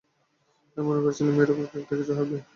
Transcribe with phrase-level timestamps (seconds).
[0.77, 2.41] আমিও মনে করিয়াছিলাম এইরকম একটা কিছু হইবেই।